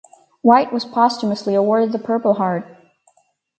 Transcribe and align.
White 0.41 0.73
was 0.73 0.83
posthumously 0.83 1.53
awarded 1.53 1.91
the 1.91 1.99
Purple 1.99 2.33
Heart. 2.33 2.65